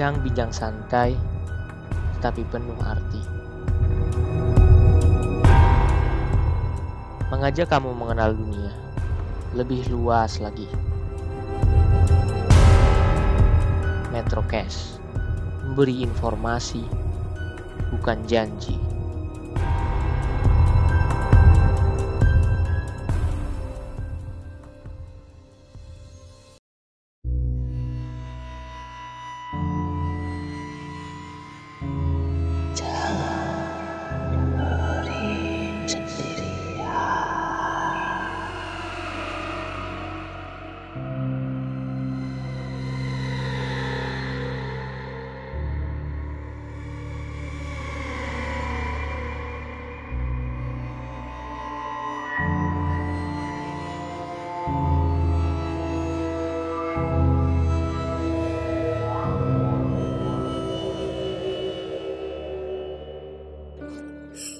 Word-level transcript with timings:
Bincang-bincang 0.00 0.48
santai, 0.48 1.12
tetapi 2.16 2.40
penuh 2.48 2.72
arti. 2.80 3.20
Mengajak 7.28 7.68
kamu 7.68 7.92
mengenal 7.92 8.32
dunia 8.32 8.72
lebih 9.52 9.84
luas 9.92 10.40
lagi. 10.40 10.64
Metrocast 14.08 15.04
memberi 15.68 16.00
informasi, 16.00 16.80
bukan 17.92 18.24
janji. 18.24 18.80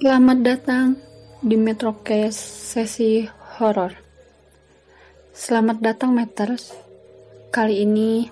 Selamat 0.00 0.40
datang 0.40 0.96
di 1.44 1.60
Metrocast 1.60 2.40
sesi 2.72 3.20
horor. 3.60 3.92
Selamat 5.36 5.76
datang 5.84 6.16
Meters. 6.16 6.72
Kali 7.52 7.84
ini 7.84 8.24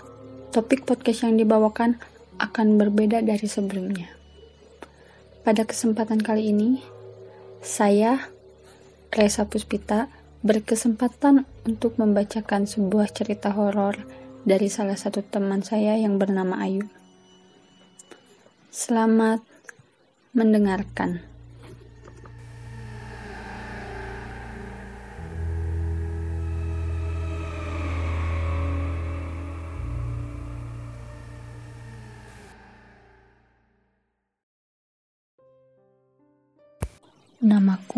topik 0.48 0.88
podcast 0.88 1.28
yang 1.28 1.36
dibawakan 1.36 2.00
akan 2.40 2.80
berbeda 2.80 3.20
dari 3.20 3.44
sebelumnya. 3.44 4.08
Pada 5.44 5.68
kesempatan 5.68 6.24
kali 6.24 6.56
ini, 6.56 6.80
saya 7.60 8.32
Reza 9.12 9.44
Puspita 9.44 10.08
berkesempatan 10.40 11.44
untuk 11.68 12.00
membacakan 12.00 12.64
sebuah 12.64 13.12
cerita 13.12 13.52
horor 13.52 14.08
dari 14.40 14.72
salah 14.72 14.96
satu 14.96 15.20
teman 15.20 15.60
saya 15.60 16.00
yang 16.00 16.16
bernama 16.16 16.64
Ayu. 16.64 16.88
Selamat 18.72 19.44
mendengarkan. 20.32 21.36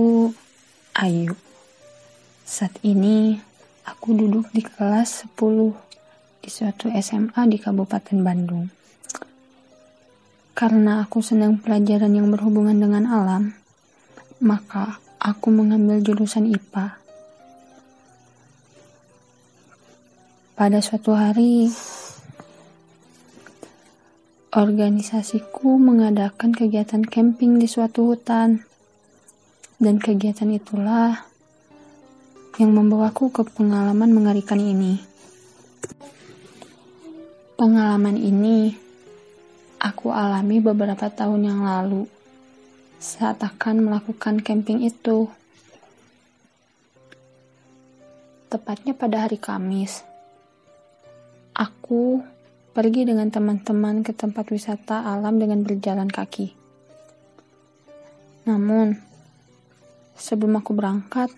Namaku 0.00 0.32
Ayu. 0.96 1.36
Saat 2.48 2.80
ini 2.80 3.36
aku 3.84 4.16
duduk 4.16 4.48
di 4.48 4.64
kelas 4.64 5.28
10 5.36 5.76
di 6.40 6.48
suatu 6.48 6.88
SMA 6.88 7.44
di 7.44 7.60
Kabupaten 7.60 8.18
Bandung. 8.24 8.72
Karena 10.56 11.04
aku 11.04 11.20
senang 11.20 11.60
pelajaran 11.60 12.16
yang 12.16 12.32
berhubungan 12.32 12.80
dengan 12.80 13.12
alam, 13.12 13.52
maka 14.40 14.96
aku 15.20 15.52
mengambil 15.52 16.00
jurusan 16.00 16.48
IPA. 16.48 16.96
Pada 20.56 20.80
suatu 20.80 21.12
hari, 21.12 21.68
organisasiku 24.56 25.76
mengadakan 25.76 26.56
kegiatan 26.56 27.04
camping 27.04 27.60
di 27.60 27.68
suatu 27.68 28.16
hutan. 28.16 28.69
Dan 29.80 29.96
kegiatan 29.96 30.52
itulah 30.52 31.24
yang 32.60 32.76
membawaku 32.76 33.32
ke 33.32 33.48
pengalaman 33.48 34.12
mengerikan 34.12 34.60
ini. 34.60 35.00
Pengalaman 37.56 38.20
ini 38.20 38.76
aku 39.80 40.12
alami 40.12 40.60
beberapa 40.60 41.08
tahun 41.08 41.48
yang 41.48 41.64
lalu 41.64 42.04
saat 43.00 43.40
akan 43.40 43.88
melakukan 43.88 44.44
camping 44.44 44.84
itu. 44.84 45.32
Tepatnya 48.52 48.92
pada 48.92 49.24
hari 49.24 49.40
Kamis, 49.40 50.04
aku 51.56 52.20
pergi 52.76 53.08
dengan 53.08 53.32
teman-teman 53.32 54.04
ke 54.04 54.12
tempat 54.12 54.52
wisata 54.52 55.08
alam 55.08 55.40
dengan 55.40 55.64
berjalan 55.64 56.12
kaki. 56.12 56.52
Namun, 58.44 59.09
sebelum 60.20 60.60
aku 60.60 60.76
berangkat, 60.76 61.32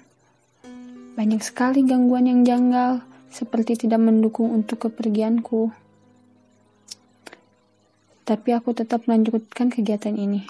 banyak 1.15 1.39
sekali 1.39 1.87
gangguan 1.87 2.27
yang 2.27 2.43
janggal, 2.43 3.07
seperti 3.31 3.87
tidak 3.87 4.03
mendukung 4.03 4.51
untuk 4.51 4.91
kepergianku. 4.91 5.71
Tapi 8.27 8.49
aku 8.51 8.75
tetap 8.75 9.07
melanjutkan 9.07 9.71
kegiatan 9.71 10.13
ini. 10.19 10.43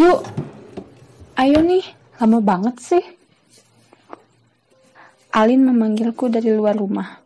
Yuk, 0.00 0.24
ayo 1.36 1.58
nih, 1.60 1.84
lama 2.16 2.38
banget 2.40 2.76
sih. 2.80 3.04
Alin 5.34 5.66
memanggilku 5.68 6.32
dari 6.32 6.50
luar 6.56 6.78
rumah. 6.78 7.20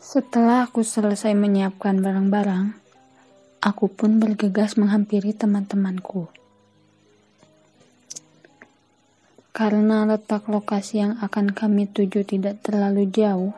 Setelah 0.00 0.64
aku 0.64 0.80
selesai 0.80 1.36
menyiapkan 1.36 2.00
barang-barang, 2.00 2.85
Aku 3.66 3.90
pun 3.90 4.22
bergegas 4.22 4.78
menghampiri 4.78 5.34
teman-temanku. 5.34 6.30
Karena 9.50 10.06
letak 10.06 10.46
lokasi 10.46 11.02
yang 11.02 11.18
akan 11.18 11.50
kami 11.50 11.90
tuju 11.90 12.22
tidak 12.22 12.62
terlalu 12.62 13.10
jauh, 13.10 13.50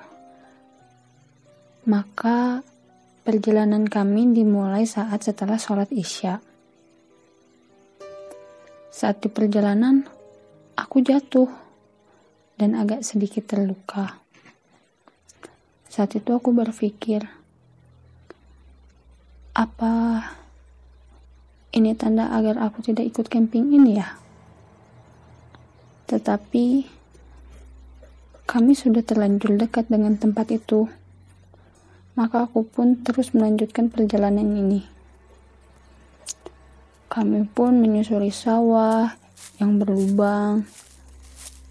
maka 1.84 2.64
perjalanan 3.20 3.84
kami 3.84 4.32
dimulai 4.32 4.88
saat 4.88 5.28
setelah 5.28 5.60
sholat 5.60 5.92
Isya. 5.92 6.40
Saat 8.88 9.20
di 9.20 9.28
perjalanan, 9.28 10.08
aku 10.72 11.04
jatuh 11.04 11.52
dan 12.56 12.80
agak 12.80 13.04
sedikit 13.04 13.44
terluka. 13.44 14.16
Saat 15.92 16.16
itu 16.16 16.32
aku 16.32 16.56
berpikir, 16.56 17.37
apa 19.58 20.22
ini 21.74 21.90
tanda 21.98 22.30
agar 22.30 22.62
aku 22.62 22.78
tidak 22.78 23.10
ikut 23.10 23.26
camping 23.26 23.74
ini 23.74 23.98
ya? 23.98 24.14
Tetapi 26.06 26.86
kami 28.46 28.72
sudah 28.78 29.02
terlanjur 29.02 29.58
dekat 29.58 29.90
dengan 29.90 30.14
tempat 30.14 30.54
itu. 30.54 30.86
Maka 32.14 32.46
aku 32.46 32.70
pun 32.70 33.02
terus 33.02 33.34
melanjutkan 33.34 33.90
perjalanan 33.90 34.46
ini. 34.46 34.86
Kami 37.10 37.42
pun 37.50 37.82
menyusuri 37.82 38.30
sawah 38.30 39.10
yang 39.58 39.82
berlubang 39.82 40.70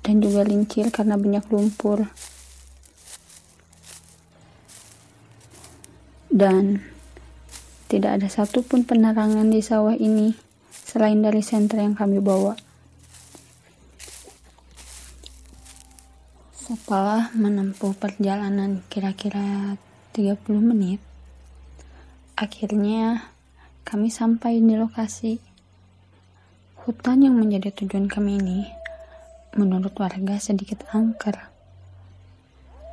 dan 0.04 0.20
juga 0.20 0.44
lincir 0.44 0.92
karena 0.92 1.16
banyak 1.16 1.48
lumpur. 1.48 2.04
Dan 6.28 6.97
tidak 7.88 8.20
ada 8.20 8.28
satupun 8.28 8.84
penerangan 8.84 9.48
di 9.48 9.64
sawah 9.64 9.96
ini 9.96 10.36
selain 10.72 11.24
dari 11.24 11.40
senter 11.40 11.80
yang 11.80 11.96
kami 11.96 12.20
bawa. 12.20 12.52
Setelah 16.52 17.32
menempuh 17.32 17.96
perjalanan 17.96 18.84
kira-kira 18.92 19.80
30 20.12 20.36
menit, 20.60 21.00
akhirnya 22.36 23.32
kami 23.88 24.12
sampai 24.12 24.60
di 24.60 24.76
lokasi. 24.76 25.40
Hutan 26.84 27.24
yang 27.24 27.40
menjadi 27.40 27.72
tujuan 27.72 28.12
kami 28.12 28.36
ini 28.44 28.60
menurut 29.56 29.96
warga 29.96 30.36
sedikit 30.44 30.84
angker. 30.92 31.40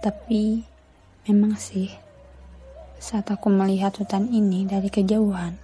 Tapi 0.07 0.63
memang 1.27 1.59
sih 1.59 2.04
saat 3.05 3.29
aku 3.29 3.53
melihat 3.53 3.93
hutan 4.01 4.33
ini 4.33 4.65
dari 4.65 4.89
kejauhan, 4.89 5.61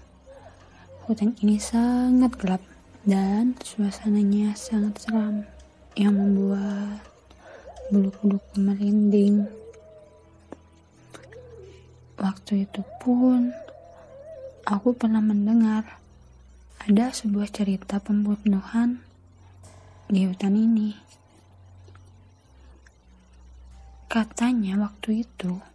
hutan 1.08 1.32
ini 1.40 1.56
sangat 1.56 2.36
gelap 2.36 2.60
dan 3.08 3.56
suasananya 3.64 4.52
sangat 4.52 5.00
seram 5.00 5.48
yang 5.96 6.20
membuat 6.20 7.00
bulu 7.88 8.12
kuduku 8.12 8.60
merinding. 8.60 9.48
Waktu 12.20 12.68
itu 12.68 12.84
pun 13.00 13.56
aku 14.68 14.92
pernah 14.92 15.24
mendengar 15.24 15.96
ada 16.76 17.08
sebuah 17.08 17.48
cerita 17.48 18.04
pembunuhan 18.04 19.00
di 20.12 20.28
hutan 20.28 20.60
ini. 20.60 20.92
Katanya 24.12 24.76
waktu 24.76 25.24
itu 25.24 25.69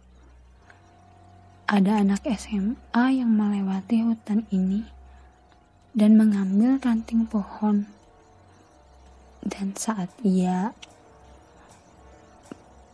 ada 1.66 1.98
anak 1.98 2.22
SMA 2.30 3.04
yang 3.10 3.34
melewati 3.34 4.06
hutan 4.06 4.46
ini 4.54 4.86
dan 5.98 6.14
mengambil 6.14 6.78
ranting 6.78 7.26
pohon. 7.26 7.90
Dan 9.42 9.74
saat 9.74 10.06
ia 10.22 10.70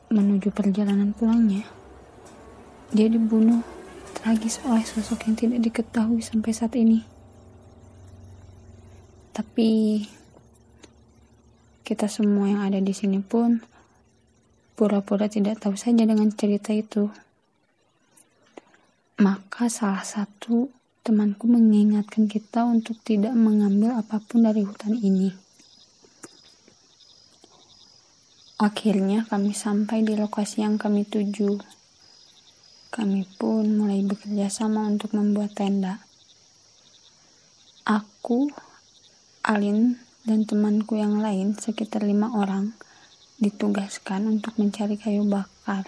menuju 0.09 0.49
perjalanan 0.57 1.13
pulangnya, 1.13 1.69
dia 2.97 3.13
dibunuh 3.13 3.61
tragis 4.17 4.57
oleh 4.65 4.85
sosok 4.89 5.29
yang 5.29 5.37
tidak 5.37 5.61
diketahui 5.69 6.25
sampai 6.25 6.53
saat 6.57 6.73
ini. 6.73 7.05
Tapi 9.37 10.01
kita 11.85 12.09
semua 12.09 12.49
yang 12.49 12.65
ada 12.65 12.81
di 12.81 12.97
sini 12.97 13.21
pun 13.21 13.61
pura-pura 14.81 15.29
tidak 15.29 15.61
tahu 15.61 15.77
saja 15.77 16.09
dengan 16.09 16.33
cerita 16.33 16.73
itu. 16.73 17.13
Maka 19.23 19.71
salah 19.71 20.03
satu 20.03 20.67
temanku 21.07 21.47
mengingatkan 21.47 22.27
kita 22.27 22.67
untuk 22.67 22.99
tidak 23.07 23.39
mengambil 23.39 23.95
apa 23.95 24.19
pun 24.19 24.43
dari 24.43 24.67
hutan 24.67 24.99
ini. 24.99 25.31
Akhirnya 28.59 29.23
kami 29.31 29.55
sampai 29.55 30.03
di 30.03 30.19
lokasi 30.19 30.67
yang 30.67 30.75
kami 30.75 31.07
tuju. 31.07 31.55
Kami 32.91 33.23
pun 33.39 33.79
mulai 33.79 34.03
bekerja 34.03 34.51
sama 34.51 34.91
untuk 34.91 35.15
membuat 35.15 35.55
tenda. 35.55 36.03
Aku, 37.87 38.51
Alin, 39.47 40.03
dan 40.27 40.51
temanku 40.51 40.99
yang 40.99 41.23
lain 41.23 41.55
sekitar 41.55 42.03
lima 42.03 42.31
orang 42.35 42.75
ditugaskan 43.39 44.27
untuk 44.27 44.59
mencari 44.59 44.99
kayu 44.99 45.23
bakar. 45.27 45.87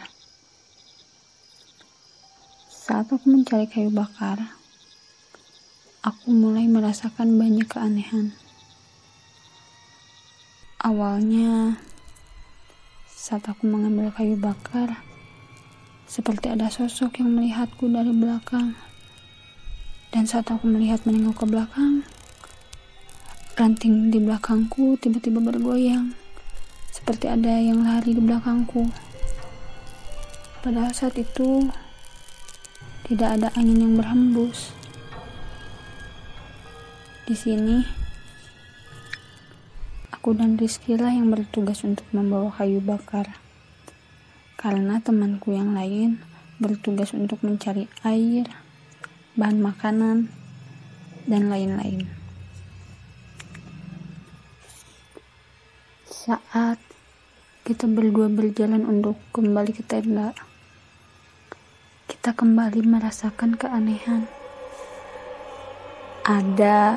Saat 2.84 3.16
aku 3.16 3.32
mencari 3.32 3.64
kayu 3.64 3.88
bakar, 3.88 4.60
aku 6.04 6.36
mulai 6.36 6.68
merasakan 6.68 7.40
banyak 7.40 7.64
keanehan. 7.64 8.36
Awalnya, 10.84 11.80
saat 13.08 13.48
aku 13.48 13.64
mengambil 13.64 14.12
kayu 14.12 14.36
bakar, 14.36 15.00
seperti 16.04 16.52
ada 16.52 16.68
sosok 16.68 17.24
yang 17.24 17.32
melihatku 17.32 17.88
dari 17.88 18.12
belakang. 18.12 18.76
Dan 20.12 20.28
saat 20.28 20.52
aku 20.52 20.68
melihat 20.68 21.08
menengok 21.08 21.40
ke 21.40 21.46
belakang, 21.48 22.04
Ranting 23.56 24.12
di 24.12 24.20
belakangku 24.20 25.00
tiba-tiba 25.00 25.40
bergoyang, 25.40 26.12
seperti 26.92 27.32
ada 27.32 27.56
yang 27.56 27.80
lari 27.80 28.12
di 28.12 28.20
belakangku. 28.20 28.92
Padahal 30.60 30.92
saat 30.92 31.16
itu 31.16 31.72
tidak 33.04 33.36
ada 33.36 33.52
angin 33.52 33.84
yang 33.84 33.94
berhembus. 34.00 34.72
Di 37.28 37.36
sini, 37.36 37.84
aku 40.08 40.32
dan 40.32 40.56
Rizky 40.56 40.96
lah 40.96 41.12
yang 41.12 41.28
bertugas 41.28 41.84
untuk 41.84 42.08
membawa 42.16 42.48
kayu 42.56 42.80
bakar. 42.80 43.36
Karena 44.56 45.04
temanku 45.04 45.52
yang 45.52 45.76
lain 45.76 46.16
bertugas 46.56 47.12
untuk 47.12 47.44
mencari 47.44 47.92
air, 48.08 48.48
bahan 49.36 49.60
makanan, 49.60 50.32
dan 51.28 51.52
lain-lain. 51.52 52.08
Saat 56.08 56.80
kita 57.68 57.84
berdua 57.84 58.32
berjalan 58.32 58.88
untuk 58.88 59.20
kembali 59.36 59.76
ke 59.76 59.84
tenda, 59.84 60.32
kita 62.24 62.40
kembali 62.40 62.88
merasakan 62.88 63.52
keanehan. 63.52 64.24
Ada 66.24 66.96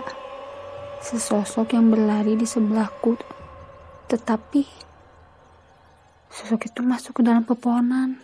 sesosok 1.03 1.75
yang 1.75 1.91
berlari 1.91 2.39
di 2.39 2.47
sebelahku, 2.47 3.19
tetapi 4.07 4.63
sosok 6.31 6.71
itu 6.71 6.79
masuk 6.79 7.19
ke 7.19 7.21
dalam 7.27 7.43
pepohonan. 7.43 8.23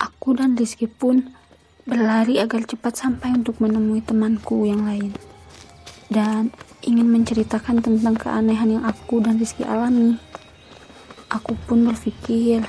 Aku 0.00 0.32
dan 0.32 0.56
Rizky 0.56 0.88
pun 0.88 1.28
berlari 1.84 2.40
agar 2.40 2.64
cepat 2.64 2.96
sampai 2.96 3.36
untuk 3.36 3.60
menemui 3.60 4.00
temanku 4.00 4.64
yang 4.64 4.88
lain. 4.88 5.12
Dan 6.08 6.56
ingin 6.80 7.04
menceritakan 7.04 7.84
tentang 7.84 8.16
keanehan 8.16 8.80
yang 8.80 8.84
aku 8.88 9.20
dan 9.20 9.36
Rizky 9.36 9.68
alami. 9.68 10.16
Aku 11.28 11.52
pun 11.68 11.84
berpikir 11.84 12.64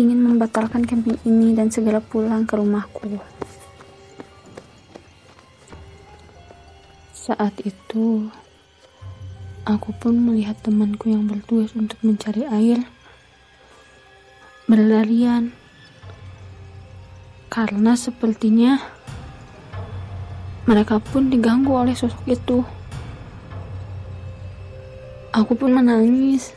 ingin 0.00 0.20
membatalkan 0.24 0.88
camping 0.88 1.20
ini 1.28 1.52
dan 1.52 1.68
segera 1.68 2.00
pulang 2.00 2.48
ke 2.48 2.54
rumahku. 2.56 3.20
Saat 7.12 7.60
itu, 7.62 8.32
aku 9.68 9.90
pun 9.94 10.16
melihat 10.16 10.58
temanku 10.64 11.12
yang 11.12 11.28
bertugas 11.28 11.76
untuk 11.76 12.00
mencari 12.02 12.48
air 12.48 12.82
berlarian 14.66 15.52
karena 17.52 17.92
sepertinya 17.92 18.80
mereka 20.64 21.02
pun 21.02 21.28
diganggu 21.28 21.74
oleh 21.74 21.92
sosok 21.92 22.24
itu. 22.30 22.64
Aku 25.34 25.52
pun 25.58 25.74
menangis. 25.74 26.54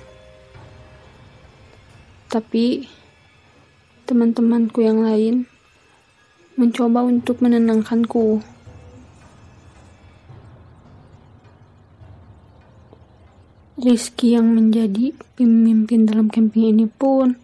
Tapi 2.29 2.85
teman-temanku 4.05 4.85
yang 4.85 5.01
lain 5.01 5.49
mencoba 6.55 7.03
untuk 7.03 7.41
menenangkanku. 7.41 8.39
Rizky 13.75 14.39
yang 14.39 14.55
menjadi 14.55 15.11
pemimpin 15.35 16.07
dalam 16.07 16.31
camping 16.31 16.71
ini 16.71 16.87
pun 16.87 17.35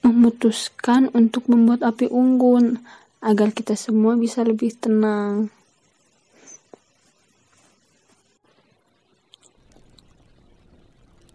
memutuskan 0.00 1.12
untuk 1.12 1.44
membuat 1.52 1.84
api 1.84 2.08
unggun 2.08 2.80
agar 3.20 3.52
kita 3.52 3.76
semua 3.76 4.16
bisa 4.16 4.40
lebih 4.40 4.72
tenang. 4.78 5.52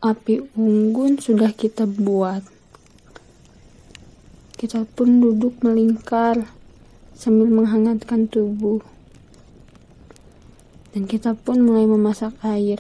Api 0.04 0.44
unggun 0.58 1.22
sudah 1.22 1.54
kita 1.54 1.88
buat. 1.88 2.63
Kita 4.64 4.88
pun 4.88 5.20
duduk 5.20 5.60
melingkar 5.60 6.48
sambil 7.12 7.52
menghangatkan 7.52 8.32
tubuh. 8.32 8.80
Dan 10.96 11.04
kita 11.04 11.36
pun 11.36 11.68
mulai 11.68 11.84
memasak 11.84 12.32
air. 12.48 12.80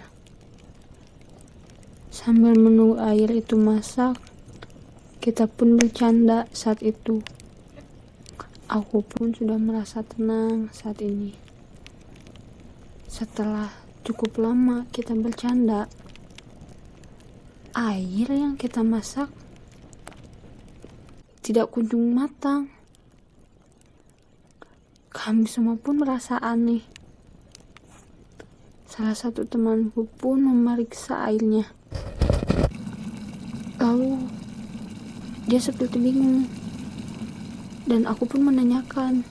Sambil 2.07 2.55
menunggu 2.55 3.03
air 3.03 3.27
itu 3.35 3.59
masak, 3.59 4.15
kita 5.19 5.43
pun 5.43 5.75
bercanda 5.75 6.47
saat 6.55 6.79
itu. 6.79 7.19
Aku 8.71 9.03
pun 9.03 9.35
sudah 9.35 9.59
merasa 9.59 10.07
tenang 10.07 10.71
saat 10.71 11.03
ini. 11.03 11.35
Setelah 13.11 13.75
cukup 14.07 14.39
lama 14.39 14.87
kita 14.95 15.11
bercanda, 15.19 15.91
air 17.75 18.31
yang 18.31 18.55
kita 18.55 18.87
masak 18.87 19.42
tidak 21.43 21.75
kunjung 21.75 22.15
matang. 22.15 22.71
Kami 25.11 25.43
semua 25.43 25.75
pun 25.75 25.99
merasa 25.99 26.39
aneh. 26.39 26.79
Salah 28.87 29.11
satu 29.11 29.43
temanku 29.43 30.07
pun 30.07 30.39
memeriksa 30.39 31.27
airnya. 31.27 31.67
Lalu 33.75 34.23
dia 35.43 35.59
seperti 35.59 35.99
bingung 35.99 36.47
dan 37.91 38.07
aku 38.07 38.23
pun 38.23 38.47
menanyakan, 38.47 39.27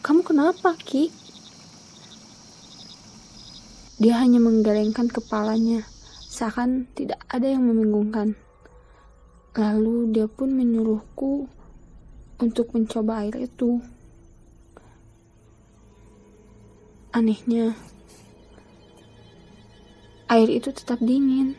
"Kamu 0.00 0.24
kenapa, 0.24 0.80
Ki?" 0.80 1.12
Dia 4.00 4.16
hanya 4.24 4.40
menggelengkan 4.40 5.12
kepalanya, 5.12 5.84
seakan 6.32 6.88
tidak 6.96 7.20
ada 7.28 7.52
yang 7.52 7.68
membingungkan. 7.68 8.32
Lalu 9.52 10.16
dia 10.16 10.24
pun 10.24 10.48
menyuruhku 10.48 11.44
untuk 12.40 12.72
mencoba 12.72 13.20
air 13.20 13.36
itu. 13.44 13.84
Anehnya, 17.12 17.76
air 20.32 20.48
itu 20.48 20.72
tetap 20.72 20.96
dingin. 21.04 21.52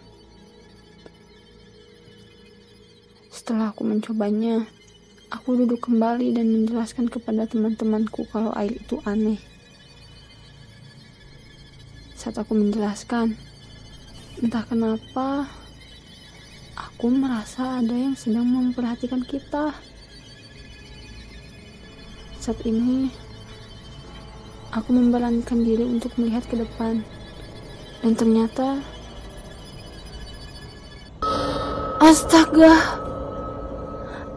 Setelah 3.29 3.69
aku 3.69 3.85
mencobanya, 3.85 4.65
aku 5.29 5.53
duduk 5.61 5.85
kembali 5.85 6.33
dan 6.33 6.49
menjelaskan 6.49 7.13
kepada 7.13 7.45
teman-temanku 7.45 8.25
kalau 8.33 8.49
air 8.57 8.73
itu 8.73 8.97
aneh. 9.05 9.37
Saat 12.17 12.41
aku 12.41 12.57
menjelaskan, 12.57 13.37
entah 14.41 14.65
kenapa 14.65 15.45
aku 17.03 17.19
merasa 17.19 17.83
ada 17.83 17.99
yang 17.99 18.15
sedang 18.15 18.47
memperhatikan 18.47 19.27
kita. 19.27 19.75
Saat 22.39 22.63
ini, 22.63 23.11
aku 24.71 24.95
memberanikan 24.95 25.67
diri 25.67 25.83
untuk 25.83 26.15
melihat 26.15 26.47
ke 26.47 26.55
depan. 26.55 27.03
Dan 27.99 28.15
ternyata... 28.15 28.79
Astaga! 31.99 32.71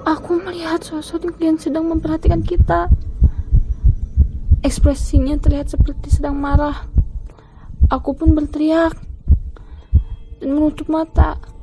Aku 0.02 0.34
melihat 0.42 0.82
sosok 0.82 1.38
yang 1.38 1.62
sedang 1.62 1.86
memperhatikan 1.86 2.42
kita. 2.42 2.90
Ekspresinya 4.66 5.38
terlihat 5.38 5.70
seperti 5.70 6.18
sedang 6.18 6.34
marah. 6.34 6.82
Aku 7.94 8.10
pun 8.18 8.34
berteriak 8.34 8.98
dan 10.42 10.50
menutup 10.50 10.90
mata. 10.90 11.54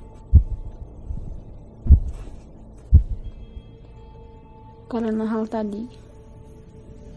Karena 4.93 5.25
hal 5.25 5.50
tadi, 5.50 5.89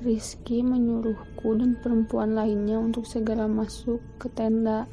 Rizky 0.00 0.64
menyuruhku 0.64 1.60
dan 1.60 1.76
perempuan 1.76 2.32
lainnya 2.32 2.80
untuk 2.80 3.04
segera 3.04 3.44
masuk 3.44 4.00
ke 4.16 4.32
tenda 4.32 4.88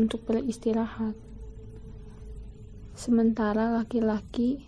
untuk 0.00 0.24
beristirahat. 0.24 1.12
Sementara 2.96 3.68
laki-laki 3.76 4.64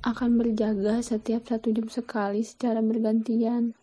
akan 0.00 0.40
berjaga 0.40 1.04
setiap 1.04 1.44
satu 1.44 1.76
jam 1.76 1.92
sekali 1.92 2.40
secara 2.40 2.80
bergantian. 2.80 3.76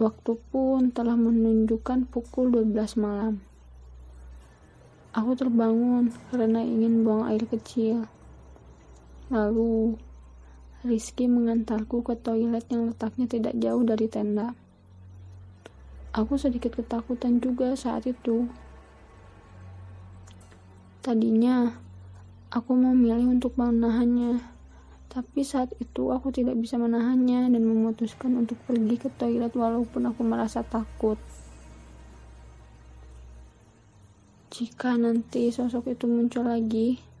Waktu 0.00 0.32
pun 0.48 0.88
telah 0.96 1.20
menunjukkan 1.20 2.08
pukul 2.08 2.56
12 2.56 2.96
malam. 2.96 3.44
Aku 5.12 5.36
terbangun 5.36 6.08
karena 6.32 6.64
ingin 6.64 7.04
buang 7.04 7.28
air 7.28 7.44
kecil. 7.44 8.08
Lalu, 9.32 9.96
Rizky 10.84 11.24
mengantarku 11.24 12.04
ke 12.04 12.12
toilet 12.12 12.68
yang 12.68 12.92
letaknya 12.92 13.24
tidak 13.24 13.56
jauh 13.56 13.80
dari 13.80 14.04
tenda. 14.04 14.52
Aku 16.12 16.36
sedikit 16.36 16.76
ketakutan 16.76 17.40
juga 17.40 17.72
saat 17.72 18.04
itu. 18.04 18.44
Tadinya, 21.00 21.72
aku 22.52 22.76
memilih 22.76 23.32
untuk 23.32 23.56
menahannya, 23.56 24.44
tapi 25.08 25.40
saat 25.40 25.72
itu 25.80 26.12
aku 26.12 26.28
tidak 26.28 26.60
bisa 26.60 26.76
menahannya 26.76 27.48
dan 27.48 27.62
memutuskan 27.64 28.36
untuk 28.36 28.60
pergi 28.68 29.00
ke 29.00 29.08
toilet 29.16 29.56
walaupun 29.56 30.04
aku 30.12 30.20
merasa 30.20 30.60
takut. 30.60 31.16
Jika 34.52 35.00
nanti 35.00 35.48
sosok 35.48 35.96
itu 35.96 36.06
muncul 36.06 36.46
lagi, 36.46 37.13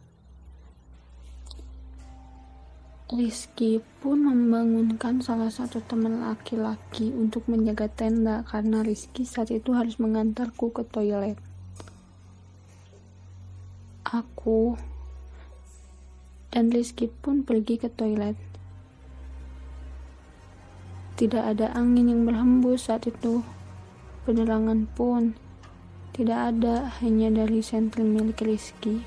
Rizky 3.04 3.84
pun 4.00 4.24
membangunkan 4.24 5.20
salah 5.20 5.52
satu 5.52 5.84
teman 5.84 6.24
laki-laki 6.24 7.12
untuk 7.12 7.44
menjaga 7.52 7.84
tenda 7.92 8.40
karena 8.48 8.80
Rizky 8.80 9.28
saat 9.28 9.52
itu 9.52 9.76
harus 9.76 10.00
mengantarku 10.00 10.72
ke 10.72 10.80
toilet. 10.88 11.36
Aku 14.08 14.80
dan 16.48 16.72
Rizky 16.72 17.12
pun 17.12 17.44
pergi 17.44 17.76
ke 17.76 17.92
toilet. 17.92 18.40
Tidak 21.20 21.44
ada 21.44 21.76
angin 21.76 22.08
yang 22.08 22.24
berhembus 22.24 22.88
saat 22.88 23.04
itu. 23.04 23.44
Penerangan 24.24 24.88
pun 24.96 25.36
tidak 26.14 26.54
ada, 26.54 26.94
hanya 27.02 27.26
dari 27.42 27.58
sentral 27.58 28.06
milik 28.06 28.38
Rizky. 28.40 29.02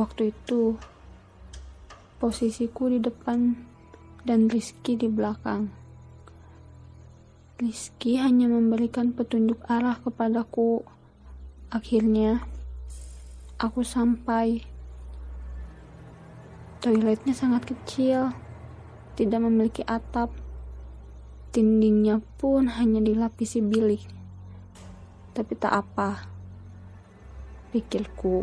Waktu 0.00 0.32
itu, 0.32 0.80
Posisiku 2.18 2.90
di 2.90 2.98
depan 2.98 3.54
dan 4.26 4.50
Rizky 4.50 4.98
di 4.98 5.06
belakang. 5.06 5.70
Rizky 7.62 8.18
hanya 8.18 8.50
memberikan 8.50 9.14
petunjuk 9.14 9.62
arah 9.70 10.02
kepadaku. 10.02 10.82
Akhirnya, 11.70 12.42
aku 13.54 13.86
sampai. 13.86 14.66
Toiletnya 16.82 17.38
sangat 17.38 17.70
kecil, 17.70 18.34
tidak 19.14 19.38
memiliki 19.38 19.86
atap. 19.86 20.34
Dindingnya 21.54 22.18
pun 22.34 22.66
hanya 22.66 22.98
dilapisi 22.98 23.62
bilik. 23.62 24.02
Tapi 25.38 25.54
tak 25.54 25.70
apa, 25.70 26.26
pikirku. 27.70 28.42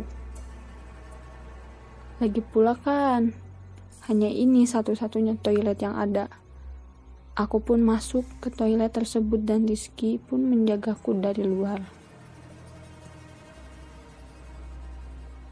Lagi 2.24 2.40
pula 2.40 2.72
kan, 2.80 3.44
hanya 4.06 4.30
ini 4.30 4.70
satu-satunya 4.70 5.42
toilet 5.42 5.82
yang 5.82 5.98
ada. 5.98 6.30
Aku 7.34 7.58
pun 7.58 7.82
masuk 7.82 8.22
ke 8.38 8.54
toilet 8.54 8.94
tersebut 8.94 9.42
dan 9.42 9.66
Rizky 9.66 10.22
pun 10.22 10.46
menjagaku 10.46 11.18
dari 11.18 11.42
luar. 11.42 11.82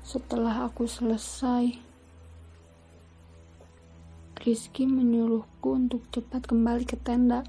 Setelah 0.05 0.69
aku 0.69 0.85
selesai, 0.85 1.81
Rizky 4.45 4.85
menyuruhku 4.85 5.73
untuk 5.73 6.05
cepat 6.13 6.45
kembali 6.45 6.85
ke 6.85 6.93
tenda. 7.01 7.41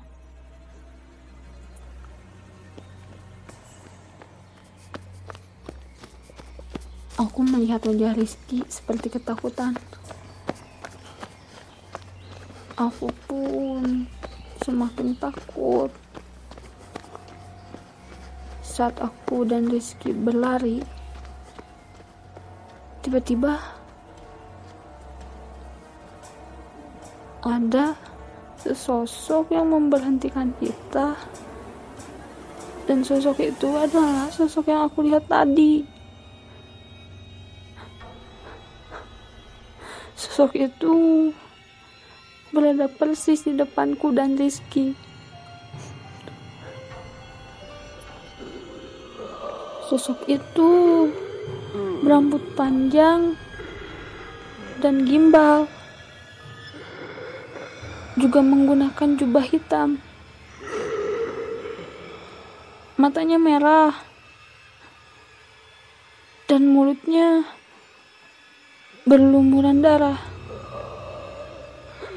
Aku 7.20 7.44
melihat 7.44 7.84
wajah 7.84 8.16
Rizky 8.16 8.64
seperti 8.72 9.12
ketakutan 9.12 9.76
aku 12.74 13.06
pun 13.30 14.06
semakin 14.62 15.14
takut. 15.18 15.90
Saat 18.64 18.98
aku 18.98 19.46
dan 19.46 19.70
Rizky 19.70 20.10
berlari 20.10 20.82
tiba-tiba 23.06 23.60
ada 27.44 27.94
sesosok 28.58 29.52
yang 29.52 29.70
memberhentikan 29.70 30.50
kita. 30.58 31.14
Dan 32.84 33.00
sosok 33.00 33.40
itu 33.40 33.68
adalah 33.76 34.28
sosok 34.28 34.68
yang 34.68 34.88
aku 34.88 35.04
lihat 35.04 35.24
tadi. 35.28 35.84
Sosok 40.16 40.52
itu 40.56 40.92
berada 42.54 42.86
persis 42.86 43.42
di 43.42 43.58
depanku 43.58 44.14
dan 44.14 44.38
Rizky. 44.38 44.94
Sosok 49.90 50.22
itu 50.30 50.70
berambut 52.06 52.40
panjang 52.54 53.34
dan 54.78 55.02
gimbal, 55.02 55.66
juga 58.14 58.40
menggunakan 58.40 59.18
jubah 59.18 59.44
hitam. 59.44 59.98
Matanya 62.94 63.42
merah 63.42 63.92
dan 66.46 66.70
mulutnya 66.70 67.42
berlumuran 69.04 69.82
darah 69.84 70.33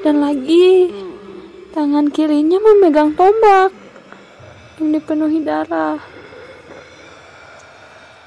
dan 0.08 0.24
lagi 0.24 0.88
tangan 1.76 2.08
kirinya 2.08 2.56
memegang 2.56 3.12
tombak 3.12 3.68
yang 4.80 4.96
dipenuhi 4.96 5.44
darah. 5.44 6.00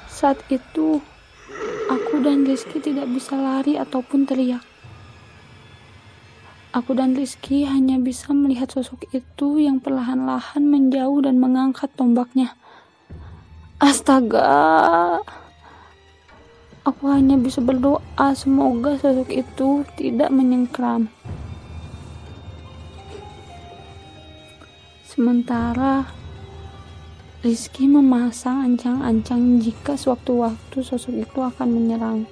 Saat 0.06 0.46
itu, 0.54 1.02
aku 1.90 2.22
dan 2.22 2.46
Rizky 2.46 2.78
tidak 2.78 3.10
bisa 3.10 3.34
lari 3.34 3.82
ataupun 3.82 4.30
teriak. 4.30 4.62
Aku 6.70 6.94
dan 6.94 7.18
Rizky 7.18 7.66
hanya 7.66 7.98
bisa 7.98 8.30
melihat 8.30 8.70
sosok 8.70 9.10
itu 9.10 9.58
yang 9.58 9.82
perlahan-lahan 9.82 10.62
menjauh 10.62 11.26
dan 11.26 11.42
mengangkat 11.42 11.90
tombaknya. 11.98 12.54
Astaga! 13.82 15.18
Aku 16.86 17.10
hanya 17.10 17.42
bisa 17.42 17.58
berdoa 17.58 18.38
semoga 18.38 19.02
sosok 19.02 19.34
itu 19.34 19.82
tidak 19.98 20.30
menyengkram. 20.30 21.10
Sementara 25.12 26.08
Rizky 27.44 27.84
memasang 27.84 28.64
ancang-ancang 28.64 29.60
jika 29.60 30.00
sewaktu-waktu 30.00 30.78
sosok 30.80 31.28
itu 31.28 31.40
akan 31.44 31.68
menyerang. 31.68 32.24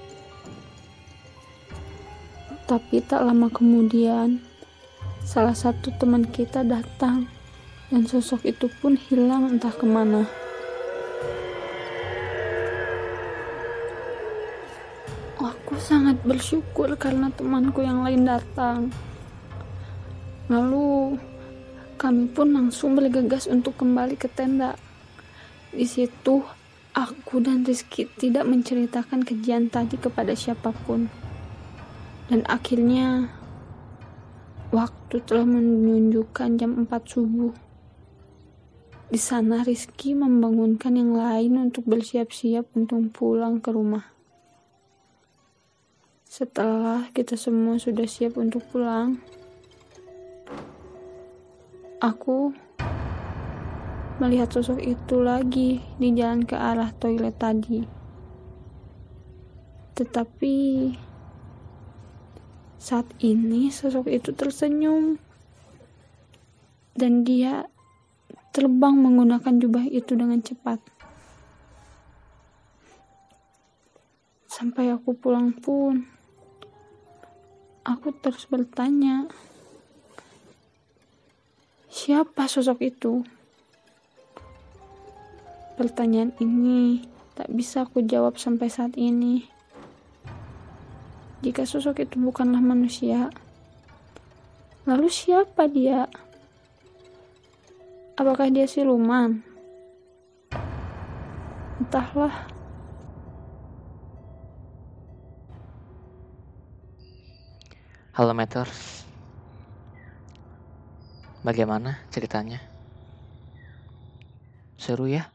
Tapi 2.64 3.04
tak 3.04 3.28
lama 3.28 3.52
kemudian, 3.52 4.40
salah 5.28 5.52
satu 5.52 5.92
teman 6.00 6.24
kita 6.24 6.64
datang 6.64 7.28
dan 7.92 8.08
sosok 8.08 8.48
itu 8.48 8.72
pun 8.80 8.96
hilang 8.96 9.52
entah 9.52 9.76
ke 9.76 9.84
mana. 9.84 10.24
Aku 15.36 15.76
sangat 15.84 16.16
bersyukur 16.24 16.96
karena 16.96 17.28
temanku 17.36 17.84
yang 17.84 18.08
lain 18.08 18.24
datang. 18.24 18.88
Lalu 20.48 21.20
kami 22.00 22.32
pun 22.32 22.56
langsung 22.56 22.96
bergegas 22.96 23.52
untuk 23.52 23.76
kembali 23.76 24.16
ke 24.16 24.32
tenda. 24.32 24.80
Di 25.76 25.84
situ, 25.84 26.40
aku 26.96 27.44
dan 27.44 27.68
Rizky 27.68 28.08
tidak 28.08 28.48
menceritakan 28.48 29.28
kejadian 29.28 29.68
tadi 29.68 30.00
kepada 30.00 30.32
siapa 30.32 30.72
pun. 30.88 31.12
Dan 32.32 32.48
akhirnya, 32.48 33.28
waktu 34.72 35.20
telah 35.28 35.44
menunjukkan 35.44 36.56
jam 36.56 36.88
4 36.88 36.88
subuh. 37.04 37.52
Di 39.10 39.18
sana 39.20 39.66
Rizky 39.68 40.16
membangunkan 40.16 40.96
yang 40.96 41.18
lain 41.18 41.58
untuk 41.58 41.84
bersiap-siap 41.90 42.70
untuk 42.80 43.12
pulang 43.12 43.60
ke 43.60 43.76
rumah. 43.76 44.06
Setelah 46.30 47.10
kita 47.10 47.34
semua 47.34 47.82
sudah 47.82 48.06
siap 48.06 48.38
untuk 48.38 48.62
pulang, 48.70 49.18
aku 52.00 52.56
melihat 54.24 54.48
sosok 54.52 54.80
itu 54.80 55.20
lagi 55.20 55.84
di 56.00 56.16
jalan 56.16 56.48
ke 56.48 56.56
arah 56.56 56.96
toilet 56.96 57.36
tadi. 57.36 57.84
Tetapi 59.96 60.56
saat 62.80 63.08
ini 63.20 63.68
sosok 63.68 64.08
itu 64.08 64.32
tersenyum 64.32 65.20
dan 66.96 67.28
dia 67.28 67.68
terbang 68.56 68.96
menggunakan 68.96 69.60
jubah 69.60 69.84
itu 69.88 70.16
dengan 70.16 70.40
cepat. 70.40 70.80
Sampai 74.48 74.92
aku 74.92 75.16
pulang 75.16 75.56
pun, 75.56 76.04
aku 77.88 78.12
terus 78.20 78.44
bertanya, 78.52 79.32
siapa 81.90 82.46
sosok 82.46 82.80
itu? 82.86 83.26
Pertanyaan 85.76 86.32
ini 86.38 87.02
tak 87.34 87.50
bisa 87.50 87.84
aku 87.84 88.06
jawab 88.06 88.38
sampai 88.38 88.70
saat 88.70 88.94
ini. 88.96 89.50
Jika 91.42 91.66
sosok 91.66 92.04
itu 92.06 92.22
bukanlah 92.22 92.62
manusia, 92.62 93.34
lalu 94.86 95.10
siapa 95.10 95.66
dia? 95.66 96.06
Apakah 98.20 98.52
dia 98.52 98.68
siluman? 98.68 99.40
Entahlah. 101.80 102.52
Halo 108.20 108.36
Meters, 108.36 109.08
bagaimana 111.42 112.04
ceritanya? 112.12 112.60
Seru 114.80 115.12
ya? 115.12 115.28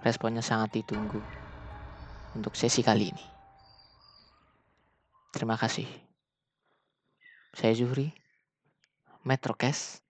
Responnya 0.00 0.40
sangat 0.40 0.80
ditunggu 0.80 1.20
untuk 2.36 2.56
sesi 2.56 2.80
kali 2.80 3.12
ini. 3.12 3.24
Terima 5.30 5.54
kasih. 5.54 5.86
Saya 7.54 7.74
Zuhri, 7.76 8.10
Metrocast, 9.22 10.00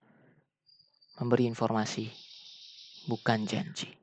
memberi 1.19 1.45
informasi, 1.45 2.07
bukan 3.05 3.43
janji. 3.43 4.00